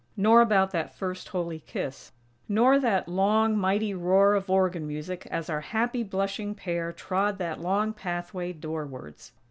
Nor 0.17 0.41
about 0.41 0.71
that 0.71 0.95
first 0.95 1.27
Holy 1.27 1.59
kiss; 1.59 2.11
nor 2.49 2.79
that 2.79 3.07
long, 3.07 3.55
mighty 3.55 3.93
roar 3.93 4.33
of 4.33 4.49
organ 4.49 4.87
music, 4.87 5.27
as 5.29 5.47
our 5.47 5.61
happy, 5.61 6.01
blushing 6.01 6.55
pair 6.55 6.91
trod 6.91 7.37
that 7.37 7.61
long 7.61 7.93
pathway, 7.93 8.51
doorwards. 8.51 9.31